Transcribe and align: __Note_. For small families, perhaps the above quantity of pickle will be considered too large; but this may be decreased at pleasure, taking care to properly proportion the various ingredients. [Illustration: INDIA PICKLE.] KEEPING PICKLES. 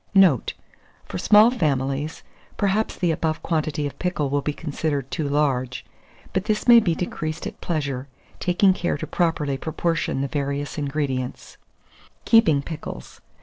__Note_. 0.15 0.53
For 1.05 1.19
small 1.19 1.51
families, 1.51 2.23
perhaps 2.57 2.95
the 2.95 3.11
above 3.11 3.43
quantity 3.43 3.85
of 3.85 3.99
pickle 3.99 4.31
will 4.31 4.41
be 4.41 4.51
considered 4.51 5.11
too 5.11 5.29
large; 5.29 5.85
but 6.33 6.45
this 6.45 6.67
may 6.67 6.79
be 6.79 6.95
decreased 6.95 7.45
at 7.45 7.61
pleasure, 7.61 8.07
taking 8.39 8.73
care 8.73 8.97
to 8.97 9.05
properly 9.05 9.57
proportion 9.57 10.21
the 10.21 10.27
various 10.27 10.79
ingredients. 10.79 11.57
[Illustration: 11.75 11.85
INDIA 11.85 12.21
PICKLE.] 12.23 12.25
KEEPING 12.25 12.61
PICKLES. 12.63 13.21